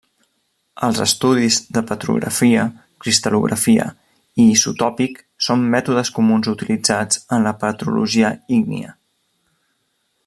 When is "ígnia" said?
8.61-8.99